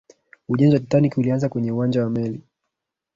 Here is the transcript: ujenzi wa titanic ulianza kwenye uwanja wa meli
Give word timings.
ujenzi 0.49 0.75
wa 0.75 0.79
titanic 0.81 1.17
ulianza 1.17 1.49
kwenye 1.49 1.71
uwanja 1.71 2.03
wa 2.03 2.09
meli 2.09 2.41